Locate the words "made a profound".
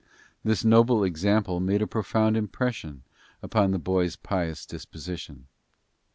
1.59-2.35